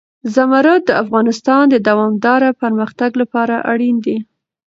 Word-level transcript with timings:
زمرد 0.35 0.81
د 0.85 0.91
افغانستان 1.03 1.63
د 1.69 1.75
دوامداره 1.87 2.49
پرمختګ 2.61 3.11
لپاره 3.21 3.55
اړین 3.71 3.95
دي. 4.05 4.17